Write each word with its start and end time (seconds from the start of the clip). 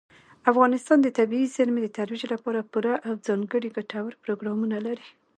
افغانستان 0.51 0.97
د 1.01 1.07
طبیعي 1.17 1.47
زیرمې 1.55 1.79
د 1.83 1.87
ترویج 1.97 2.23
لپاره 2.33 2.67
پوره 2.71 2.93
او 3.07 3.13
ځانګړي 3.27 3.69
ګټور 3.77 4.11
پروګرامونه 4.23 4.77
لري. 4.87 5.07